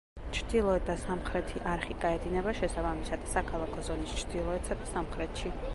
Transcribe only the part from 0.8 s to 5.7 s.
და სამხრეთი არხი გაედინება შესაბამისად, საქალაქო ზონის ჩრდილოეთსა და სამხრეთში.